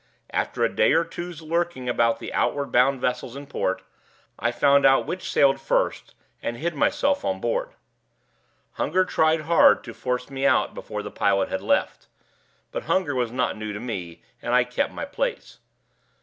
[0.31, 3.83] After a day or two's lurking about the outward bound vessels in port,
[4.39, 7.75] I found out which sailed first, and hid myself on board.
[8.71, 12.07] Hunger tried hard to force me out before the pilot had left;
[12.71, 15.59] but hunger was not new to me, and I kept my place.